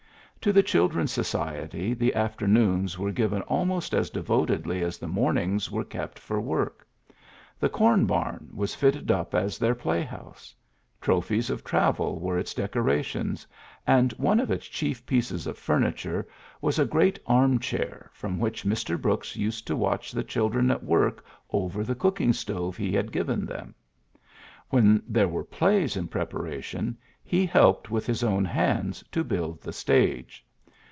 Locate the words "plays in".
25.43-26.07